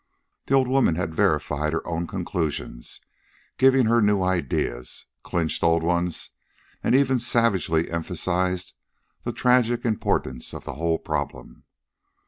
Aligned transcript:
The 0.47 0.55
old 0.55 0.67
woman 0.67 0.95
had 0.95 1.13
verified 1.13 1.73
her 1.73 1.87
own 1.87 2.07
conclusions, 2.07 3.01
given 3.59 3.85
her 3.85 4.01
new 4.01 4.23
ideas, 4.23 5.05
clinched 5.21 5.61
old 5.63 5.83
ones, 5.83 6.31
and 6.81 6.95
even 6.95 7.19
savagely 7.19 7.87
emphasized 7.91 8.73
the 9.25 9.31
tragic 9.31 9.85
importance 9.85 10.55
of 10.55 10.63
the 10.63 10.73
whole 10.73 10.97
problem. 10.97 11.65